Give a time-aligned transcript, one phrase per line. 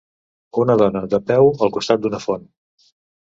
[0.61, 2.49] Una dona de peu al costat d'una font.